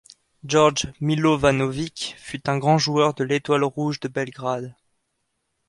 Djordje 0.43 0.95
Milovanović 0.99 2.15
fut 2.17 2.49
un 2.49 2.57
grand 2.57 2.79
joueur 2.79 3.13
de 3.13 3.23
l'Étoile 3.23 3.63
rouge 3.63 3.99
de 3.99 4.07
Belgrade. 4.07 4.75